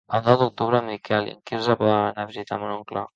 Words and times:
El 0.17 0.21
nou 0.27 0.37
d'octubre 0.41 0.79
en 0.83 0.87
Miquel 0.91 1.29
i 1.29 1.33
en 1.35 1.43
Quirze 1.51 1.75
volen 1.83 1.99
anar 2.01 2.25
a 2.25 2.31
visitar 2.33 2.59
mon 2.65 2.75
oncle. 2.79 3.05